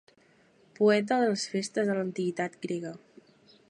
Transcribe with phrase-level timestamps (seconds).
[0.79, 2.97] Poeta a les festes de l'antiguitat grega.